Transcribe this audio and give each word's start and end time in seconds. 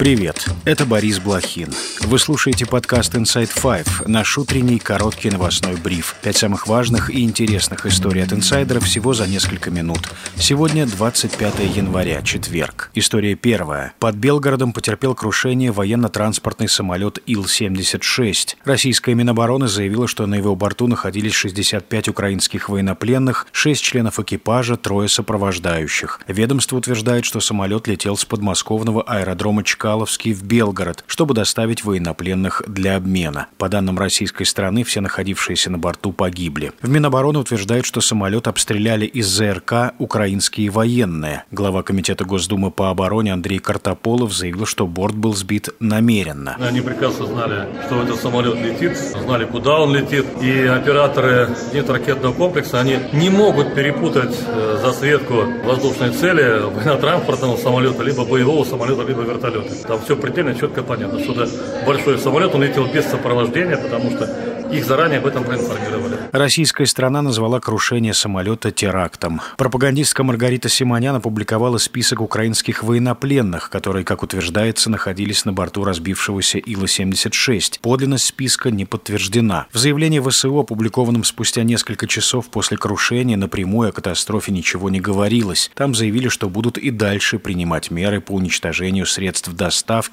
Привет, 0.00 0.48
это 0.64 0.86
Борис 0.86 1.18
Блохин. 1.18 1.68
Вы 2.00 2.18
слушаете 2.18 2.64
подкаст 2.64 3.14
Inside 3.14 3.50
Five, 3.54 4.08
наш 4.08 4.38
утренний 4.38 4.78
короткий 4.78 5.28
новостной 5.28 5.76
бриф. 5.76 6.16
Пять 6.22 6.38
самых 6.38 6.66
важных 6.66 7.10
и 7.10 7.22
интересных 7.22 7.84
историй 7.84 8.24
от 8.24 8.32
инсайдеров 8.32 8.84
всего 8.84 9.12
за 9.12 9.26
несколько 9.26 9.70
минут. 9.70 10.08
Сегодня 10.36 10.86
25 10.86 11.76
января, 11.76 12.22
четверг. 12.22 12.90
История 12.94 13.34
первая. 13.34 13.92
Под 13.98 14.14
Белгородом 14.14 14.72
потерпел 14.72 15.14
крушение 15.14 15.70
военно-транспортный 15.70 16.70
самолет 16.70 17.18
Ил-76. 17.26 18.56
Российская 18.64 19.14
Минобороны 19.14 19.68
заявила, 19.68 20.08
что 20.08 20.24
на 20.26 20.36
его 20.36 20.56
борту 20.56 20.86
находились 20.86 21.34
65 21.34 22.08
украинских 22.08 22.70
военнопленных, 22.70 23.46
6 23.52 23.82
членов 23.82 24.18
экипажа, 24.18 24.78
трое 24.78 25.10
сопровождающих. 25.10 26.20
Ведомство 26.26 26.78
утверждает, 26.78 27.26
что 27.26 27.40
самолет 27.40 27.86
летел 27.86 28.16
с 28.16 28.24
подмосковного 28.24 29.02
аэродрома 29.02 29.62
Чкалова 29.62 29.89
Чкаловский 29.90 30.32
в 30.32 30.44
Белгород, 30.44 31.02
чтобы 31.08 31.34
доставить 31.34 31.84
военнопленных 31.84 32.62
для 32.68 32.94
обмена. 32.94 33.48
По 33.58 33.68
данным 33.68 33.98
российской 33.98 34.44
стороны, 34.44 34.84
все 34.84 35.00
находившиеся 35.00 35.68
на 35.68 35.78
борту 35.78 36.12
погибли. 36.12 36.70
В 36.80 36.88
Минобороны 36.88 37.40
утверждают, 37.40 37.84
что 37.84 38.00
самолет 38.00 38.46
обстреляли 38.46 39.04
из 39.04 39.26
ЗРК 39.26 39.94
украинские 39.98 40.70
военные. 40.70 41.42
Глава 41.50 41.82
Комитета 41.82 42.24
Госдумы 42.24 42.70
по 42.70 42.90
обороне 42.90 43.32
Андрей 43.32 43.58
Картополов 43.58 44.32
заявил, 44.32 44.64
что 44.64 44.86
борт 44.86 45.16
был 45.16 45.34
сбит 45.34 45.70
намеренно. 45.80 46.56
Они 46.60 46.80
прекрасно 46.80 47.26
знали, 47.26 47.66
что 47.86 48.04
этот 48.04 48.20
самолет 48.20 48.54
летит, 48.54 48.96
знали, 48.96 49.44
куда 49.44 49.80
он 49.80 49.92
летит. 49.92 50.24
И 50.40 50.52
операторы 50.66 51.48
зенитно-ракетного 51.72 52.32
комплекса, 52.32 52.78
они 52.78 52.96
не 53.12 53.28
могут 53.28 53.74
перепутать 53.74 54.38
э, 54.46 54.78
засветку 54.80 55.46
воздушной 55.64 56.12
цели 56.12 56.60
военно-транспортного 56.60 57.56
самолета, 57.56 58.04
либо 58.04 58.24
боевого 58.24 58.64
самолета, 58.64 59.02
либо 59.02 59.22
вертолета. 59.22 59.79
Там 59.86 60.00
все 60.02 60.16
предельно 60.16 60.54
четко 60.54 60.82
понятно, 60.82 61.20
что 61.20 61.32
это 61.32 61.50
большой 61.86 62.18
самолет, 62.18 62.54
он 62.54 62.62
летел 62.62 62.86
без 62.86 63.06
сопровождения, 63.06 63.76
потому 63.76 64.10
что 64.10 64.28
их 64.72 64.84
заранее 64.84 65.18
об 65.18 65.26
этом 65.26 65.44
проинформировали. 65.44 66.16
Российская 66.32 66.86
страна 66.86 67.22
назвала 67.22 67.58
крушение 67.60 68.14
самолета 68.14 68.70
терактом. 68.70 69.40
Пропагандистка 69.56 70.22
Маргарита 70.22 70.68
Симонян 70.68 71.16
опубликовала 71.16 71.78
список 71.78 72.20
украинских 72.20 72.84
военнопленных, 72.84 73.68
которые, 73.68 74.04
как 74.04 74.22
утверждается, 74.22 74.88
находились 74.90 75.44
на 75.44 75.52
борту 75.52 75.84
разбившегося 75.84 76.58
Ила-76. 76.58 77.80
Подлинность 77.80 78.26
списка 78.26 78.70
не 78.70 78.84
подтверждена. 78.84 79.66
В 79.72 79.78
заявлении 79.78 80.20
ВСУ, 80.20 80.60
опубликованном 80.60 81.24
спустя 81.24 81.64
несколько 81.64 82.06
часов 82.06 82.48
после 82.48 82.76
крушения, 82.76 83.36
напрямую 83.36 83.88
о 83.88 83.92
катастрофе 83.92 84.52
ничего 84.52 84.88
не 84.88 85.00
говорилось. 85.00 85.70
Там 85.74 85.94
заявили, 85.94 86.28
что 86.28 86.48
будут 86.48 86.78
и 86.78 86.90
дальше 86.90 87.38
принимать 87.40 87.90
меры 87.90 88.20
по 88.20 88.32
уничтожению 88.32 89.06
средств 89.06 89.52
доставки, 89.52 89.69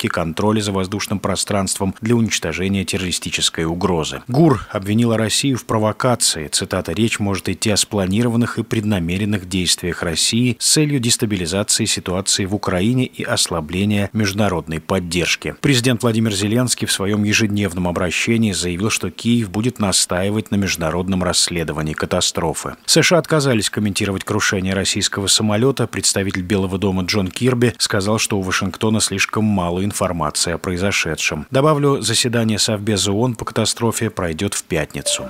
контроля 0.10 0.62
за 0.62 0.72
воздушным 0.72 1.20
пространством 1.20 1.96
для 2.02 2.16
уничтожения 2.16 2.84
террористической 2.86 3.66
угрозы. 3.66 4.22
ГУР 4.28 4.68
обвинила 4.72 5.18
Россию 5.18 5.58
в 5.58 5.66
провокации. 5.66 6.48
Цитата, 6.48 6.92
речь 6.92 7.20
может 7.20 7.50
идти 7.50 7.70
о 7.70 7.78
спланированных 7.78 8.58
и 8.58 8.64
преднамеренных 8.64 9.48
действиях 9.48 10.04
России 10.04 10.58
с 10.60 10.74
целью 10.74 11.00
дестабилизации 11.00 11.86
ситуации 11.86 12.46
в 12.46 12.56
Украине 12.56 13.06
и 13.06 13.24
ослабления 13.24 14.10
международной 14.14 14.80
поддержки. 14.80 15.56
Президент 15.62 16.04
Владимир 16.04 16.34
Зеленский 16.34 16.88
в 16.88 16.92
своем 16.92 17.24
ежедневном 17.24 17.88
обращении 17.88 18.52
заявил, 18.52 18.90
что 18.90 19.10
Киев 19.10 19.50
будет 19.50 19.80
настаивать 19.80 20.52
на 20.52 20.56
международном 20.56 21.24
расследовании 21.24 21.94
катастрофы. 21.94 22.76
США 22.86 23.18
отказались 23.18 23.70
комментировать 23.70 24.24
крушение 24.24 24.74
российского 24.74 25.28
самолета. 25.28 25.88
Представитель 25.88 26.42
Белого 26.42 26.78
дома 26.78 27.04
Джон 27.04 27.28
Кирби 27.30 27.74
сказал, 27.78 28.20
что 28.20 28.38
у 28.38 28.42
Вашингтона 28.42 29.00
слишком 29.00 29.46
мало 29.48 29.84
информации 29.84 30.54
о 30.54 30.58
произошедшем. 30.58 31.48
Добавлю, 31.52 32.02
заседание 32.02 32.60
Совбеза 32.60 33.12
ООН 33.12 33.36
по 33.36 33.46
катастрофе 33.46 34.10
пройдет 34.10 34.54
в 34.54 34.64
пятницу. 34.64 35.28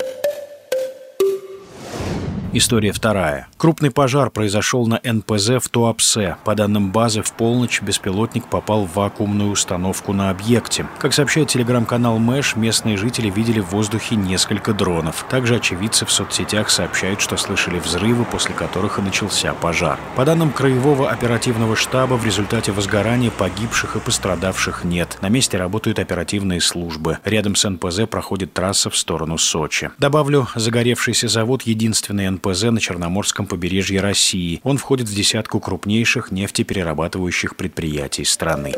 История 2.57 2.91
вторая. 2.91 3.47
Крупный 3.57 3.91
пожар 3.91 4.31
произошел 4.31 4.87
на 4.87 4.99
НПЗ 5.03 5.63
в 5.63 5.69
Туапсе. 5.69 6.37
По 6.43 6.55
данным 6.55 6.91
базы, 6.91 7.21
в 7.21 7.31
полночь 7.33 7.83
беспилотник 7.83 8.47
попал 8.47 8.85
в 8.85 8.95
вакуумную 8.95 9.51
установку 9.51 10.11
на 10.11 10.31
объекте. 10.31 10.87
Как 10.97 11.13
сообщает 11.13 11.49
телеграм-канал 11.49 12.17
Мэш, 12.17 12.55
местные 12.55 12.97
жители 12.97 13.29
видели 13.29 13.59
в 13.59 13.69
воздухе 13.69 14.15
несколько 14.15 14.73
дронов. 14.73 15.23
Также 15.29 15.57
очевидцы 15.57 16.07
в 16.07 16.11
соцсетях 16.11 16.71
сообщают, 16.71 17.21
что 17.21 17.37
слышали 17.37 17.77
взрывы, 17.77 18.25
после 18.25 18.55
которых 18.55 18.97
и 18.97 19.03
начался 19.03 19.53
пожар. 19.53 19.99
По 20.15 20.25
данным 20.25 20.51
Краевого 20.51 21.11
оперативного 21.11 21.75
штаба, 21.75 22.15
в 22.15 22.25
результате 22.25 22.71
возгорания 22.71 23.29
погибших 23.29 23.97
и 23.97 23.99
пострадавших 23.99 24.83
нет. 24.83 25.19
На 25.21 25.29
месте 25.29 25.59
работают 25.59 25.99
оперативные 25.99 26.61
службы. 26.61 27.19
Рядом 27.23 27.55
с 27.55 27.69
НПЗ 27.69 28.07
проходит 28.09 28.53
трасса 28.53 28.89
в 28.89 28.97
сторону 28.97 29.37
Сочи. 29.37 29.91
Добавлю, 29.99 30.47
загоревшийся 30.55 31.27
завод– 31.27 31.61
единственный 31.63 32.27
НПЗ 32.31 32.46
на 32.71 32.79
Черноморском 32.79 33.45
побережье 33.45 34.01
России. 34.01 34.59
Он 34.63 34.77
входит 34.77 35.07
в 35.07 35.15
десятку 35.15 35.59
крупнейших 35.59 36.31
нефтеперерабатывающих 36.31 37.55
предприятий 37.55 38.25
страны. 38.25 38.73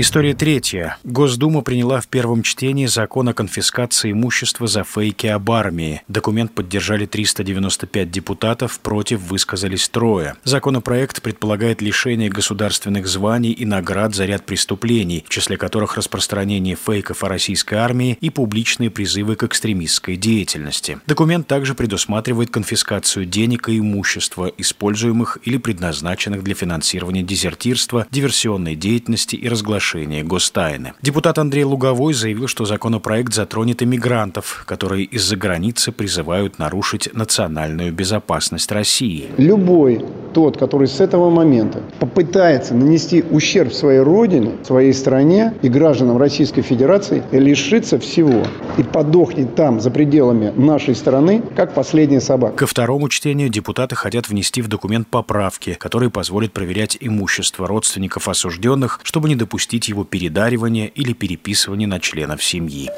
История 0.00 0.32
третья. 0.32 0.96
Госдума 1.02 1.62
приняла 1.62 2.00
в 2.00 2.06
первом 2.06 2.44
чтении 2.44 2.86
закон 2.86 3.30
о 3.30 3.34
конфискации 3.34 4.12
имущества 4.12 4.68
за 4.68 4.84
фейки 4.84 5.26
об 5.26 5.50
армии. 5.50 6.02
Документ 6.06 6.52
поддержали 6.54 7.04
395 7.04 8.08
депутатов, 8.08 8.78
против 8.78 9.18
высказались 9.22 9.88
трое. 9.88 10.36
Законопроект 10.44 11.20
предполагает 11.20 11.82
лишение 11.82 12.30
государственных 12.30 13.08
званий 13.08 13.50
и 13.50 13.64
наград 13.64 14.14
за 14.14 14.26
ряд 14.26 14.46
преступлений, 14.46 15.24
в 15.26 15.30
числе 15.30 15.56
которых 15.56 15.96
распространение 15.96 16.76
фейков 16.76 17.24
о 17.24 17.28
российской 17.28 17.74
армии 17.74 18.16
и 18.20 18.30
публичные 18.30 18.90
призывы 18.90 19.34
к 19.34 19.42
экстремистской 19.42 20.14
деятельности. 20.14 21.00
Документ 21.08 21.48
также 21.48 21.74
предусматривает 21.74 22.50
конфискацию 22.50 23.26
денег 23.26 23.68
и 23.68 23.80
имущества, 23.80 24.52
используемых 24.58 25.38
или 25.42 25.56
предназначенных 25.56 26.44
для 26.44 26.54
финансирования 26.54 27.24
дезертирства, 27.24 28.06
диверсионной 28.12 28.76
деятельности 28.76 29.34
и 29.34 29.48
разглашения 29.48 29.87
разглашения 29.88 30.24
гостайны. 30.24 30.92
Депутат 31.02 31.38
Андрей 31.38 31.64
Луговой 31.64 32.12
заявил, 32.14 32.48
что 32.48 32.64
законопроект 32.64 33.32
затронет 33.32 33.82
иммигрантов, 33.82 34.64
которые 34.66 35.04
из-за 35.04 35.36
границы 35.36 35.92
призывают 35.92 36.58
нарушить 36.58 37.08
национальную 37.14 37.92
безопасность 37.92 38.72
России. 38.72 39.28
Любой 39.38 40.04
тот, 40.32 40.56
который 40.56 40.88
с 40.88 41.00
этого 41.00 41.30
момента 41.30 41.80
попытается 41.98 42.74
нанести 42.74 43.24
ущерб 43.30 43.72
своей 43.72 44.00
родине, 44.00 44.52
своей 44.64 44.92
стране 44.92 45.54
и 45.62 45.68
гражданам 45.68 46.18
Российской 46.18 46.62
Федерации, 46.62 47.22
лишится 47.32 47.98
всего 47.98 48.42
и 48.76 48.82
подохнет 48.82 49.54
там, 49.54 49.80
за 49.80 49.90
пределами 49.90 50.52
нашей 50.56 50.94
страны, 50.94 51.42
как 51.56 51.74
последняя 51.74 52.20
собака. 52.20 52.56
Ко 52.56 52.66
второму 52.66 53.08
чтению 53.08 53.48
депутаты 53.48 53.94
хотят 53.94 54.28
внести 54.28 54.62
в 54.62 54.68
документ 54.68 55.08
поправки, 55.08 55.74
которые 55.74 56.10
позволят 56.10 56.52
проверять 56.52 56.96
имущество 57.00 57.66
родственников 57.66 58.28
осужденных, 58.28 59.00
чтобы 59.02 59.28
не 59.28 59.36
допустить 59.36 59.88
его 59.88 60.04
передаривания 60.04 60.86
или 60.86 61.12
переписывания 61.12 61.86
на 61.86 62.00
членов 62.00 62.42
семьи. 62.42 62.90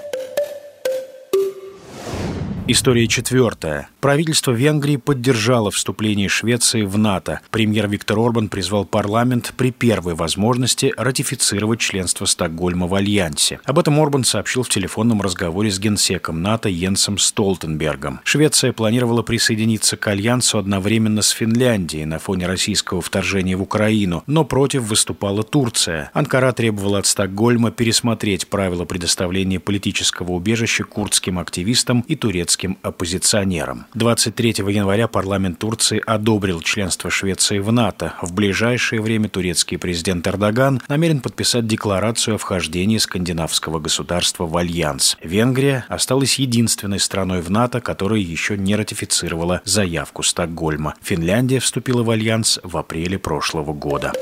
История 2.66 3.09
четвертая. 3.09 3.88
Правительство 4.00 4.53
Венгрии 4.53 4.97
поддержало 4.97 5.71
вступление 5.71 6.28
Швеции 6.28 6.82
в 6.82 6.97
НАТО. 6.97 7.41
Премьер 7.50 7.88
Виктор 7.88 8.19
Орбан 8.19 8.48
призвал 8.48 8.84
парламент 8.84 9.53
при 9.56 9.72
первой 9.72 10.15
возможности 10.15 10.94
ратифицировать 10.97 11.81
членство 11.81 12.26
Стокгольма 12.26 12.87
в 12.87 12.94
Альянсе. 12.94 13.60
Об 13.65 13.78
этом 13.78 13.98
Орбан 13.98 14.25
сообщил 14.25 14.62
в 14.62 14.69
телефонном 14.69 15.21
разговоре 15.21 15.71
с 15.71 15.81
генсеком 15.81 16.43
НАТО 16.43 16.69
Йенсом 16.69 17.19
Столтенбергом. 17.19 18.21
Швеция 18.25 18.72
планировала 18.72 19.22
присоединиться 19.22 19.97
к 19.97 20.06
Альянсу 20.06 20.59
одновременно 20.59 21.22
с 21.22 21.31
Финляндией 21.31 22.04
на 22.04 22.19
фоне 22.21 22.47
российского 22.47 23.03
вторжения 23.03 23.56
в 23.56 23.63
Украину, 23.63 24.22
но 24.27 24.45
против 24.45 24.83
выступала 24.83 25.42
Турция. 25.42 26.10
Анкара 26.15 26.53
требовала 26.53 26.98
от 26.98 27.06
Стокгольма 27.06 27.72
пересмотреть 27.72 28.48
правила 28.48 28.84
предоставления 28.84 29.59
политического 29.59 30.33
убежища 30.33 30.84
курдским 30.84 31.39
активистам 31.39 32.04
и 32.06 32.15
турецким 32.15 32.50
турецким 32.51 32.79
оппозиционерам. 32.83 33.87
23 33.95 34.57
января 34.69 35.07
парламент 35.07 35.59
Турции 35.59 36.03
одобрил 36.05 36.61
членство 36.61 37.09
Швеции 37.09 37.59
в 37.59 37.71
НАТО. 37.71 38.15
В 38.23 38.33
ближайшее 38.33 39.01
время 39.01 39.29
турецкий 39.29 39.79
президент 39.79 40.27
Эрдоган 40.27 40.83
намерен 40.89 41.21
подписать 41.21 41.67
декларацию 41.67 42.35
о 42.35 42.39
вхождении 42.39 42.99
скандинавского 42.99 43.79
государства 43.79 44.47
в 44.47 44.57
Альянс. 44.57 45.17
Венгрия 45.23 45.85
осталась 45.89 46.41
единственной 46.41 46.99
страной 46.99 47.41
в 47.41 47.51
НАТО, 47.51 47.81
которая 47.81 48.19
еще 48.19 48.57
не 48.59 48.75
ратифицировала 48.75 49.61
заявку 49.65 50.23
Стокгольма. 50.25 50.95
Финляндия 51.03 51.61
вступила 51.61 52.03
в 52.03 52.11
Альянс 52.11 52.59
в 52.65 52.77
апреле 52.77 53.19
прошлого 53.19 53.73
года. 53.73 54.13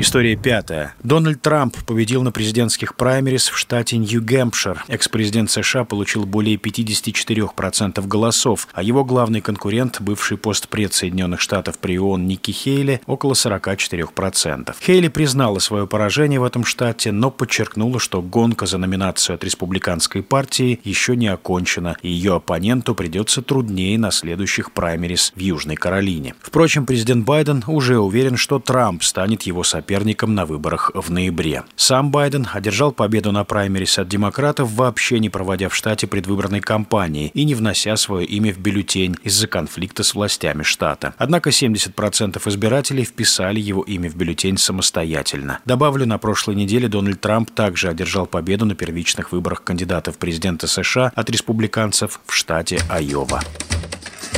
История 0.00 0.34
пятая. 0.34 0.94
Дональд 1.02 1.42
Трамп 1.42 1.76
победил 1.84 2.22
на 2.22 2.32
президентских 2.32 2.96
праймериз 2.96 3.50
в 3.50 3.58
штате 3.58 3.98
Нью-Гэмпшир. 3.98 4.84
Экс-президент 4.88 5.50
США 5.50 5.84
получил 5.84 6.24
более 6.24 6.56
54% 6.56 8.06
голосов, 8.06 8.66
а 8.72 8.82
его 8.82 9.04
главный 9.04 9.42
конкурент, 9.42 10.00
бывший 10.00 10.38
постпред 10.38 10.94
Соединенных 10.94 11.42
Штатов 11.42 11.78
при 11.78 11.98
ООН 11.98 12.26
Ники 12.26 12.50
Хейли, 12.50 13.02
около 13.04 13.34
44%. 13.34 14.74
Хейли 14.80 15.08
признала 15.08 15.58
свое 15.58 15.86
поражение 15.86 16.40
в 16.40 16.44
этом 16.44 16.64
штате, 16.64 17.12
но 17.12 17.30
подчеркнула, 17.30 18.00
что 18.00 18.22
гонка 18.22 18.64
за 18.64 18.78
номинацию 18.78 19.34
от 19.34 19.44
республиканской 19.44 20.22
партии 20.22 20.80
еще 20.82 21.14
не 21.14 21.28
окончена, 21.28 21.98
и 22.00 22.08
ее 22.08 22.36
оппоненту 22.36 22.94
придется 22.94 23.42
труднее 23.42 23.98
на 23.98 24.12
следующих 24.12 24.72
праймериз 24.72 25.34
в 25.36 25.40
Южной 25.40 25.76
Каролине. 25.76 26.36
Впрочем, 26.40 26.86
президент 26.86 27.26
Байден 27.26 27.62
уже 27.66 27.98
уверен, 27.98 28.38
что 28.38 28.58
Трамп 28.58 29.02
станет 29.02 29.42
его 29.42 29.62
соперником 29.62 29.89
соперником 29.90 30.36
на 30.36 30.46
выборах 30.46 30.92
в 30.94 31.10
ноябре. 31.10 31.64
Сам 31.74 32.12
Байден 32.12 32.46
одержал 32.52 32.92
победу 32.92 33.32
на 33.32 33.42
праймерис 33.42 33.98
от 33.98 34.06
демократов, 34.08 34.72
вообще 34.72 35.18
не 35.18 35.30
проводя 35.30 35.68
в 35.68 35.74
штате 35.74 36.06
предвыборной 36.06 36.60
кампании 36.60 37.32
и 37.34 37.44
не 37.44 37.56
внося 37.56 37.96
свое 37.96 38.24
имя 38.24 38.52
в 38.52 38.58
бюллетень 38.58 39.16
из-за 39.24 39.48
конфликта 39.48 40.04
с 40.04 40.14
властями 40.14 40.62
штата. 40.62 41.14
Однако 41.18 41.50
70% 41.50 42.40
избирателей 42.48 43.02
вписали 43.02 43.58
его 43.58 43.82
имя 43.82 44.08
в 44.08 44.14
бюллетень 44.14 44.58
самостоятельно. 44.58 45.58
Добавлю, 45.64 46.06
на 46.06 46.18
прошлой 46.18 46.54
неделе 46.54 46.86
Дональд 46.86 47.20
Трамп 47.20 47.50
также 47.50 47.88
одержал 47.88 48.26
победу 48.26 48.66
на 48.66 48.76
первичных 48.76 49.32
выборах 49.32 49.64
кандидатов 49.64 50.18
президента 50.18 50.68
США 50.68 51.10
от 51.16 51.30
республиканцев 51.30 52.20
в 52.26 52.32
штате 52.32 52.78
Айова. 52.88 53.40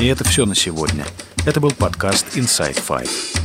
И 0.01 0.07
это 0.07 0.25
все 0.25 0.47
на 0.47 0.55
сегодня. 0.55 1.05
Это 1.45 1.61
был 1.61 1.73
подкаст 1.73 2.39
Inside 2.39 2.81
Five. 2.89 3.42